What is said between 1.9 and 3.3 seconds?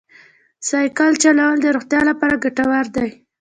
لپاره ګټور دی.